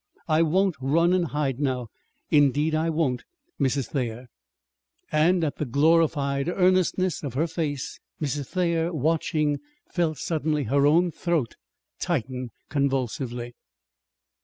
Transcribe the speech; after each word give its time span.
I 0.27 0.41
won't 0.41 0.75
run 0.81 1.13
and 1.13 1.25
hide 1.25 1.59
now, 1.59 1.89
indeed, 2.31 2.73
I 2.73 2.89
won't, 2.89 3.23
Mrs. 3.59 3.89
Thayer!" 3.89 4.25
And 5.11 5.43
at 5.43 5.57
the 5.57 5.65
glorified 5.65 6.49
earnestness 6.49 7.21
of 7.21 7.35
her 7.35 7.45
face, 7.45 7.99
Mrs. 8.19 8.47
Thayer, 8.47 8.91
watching, 8.91 9.59
felt 9.91 10.17
suddenly 10.17 10.63
her 10.63 10.87
own 10.87 11.11
throat 11.11 11.53
tighten 11.99 12.49
convulsively. 12.67 13.53